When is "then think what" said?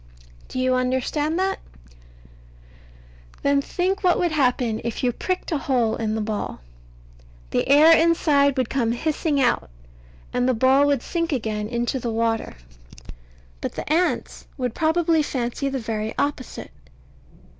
3.43-4.17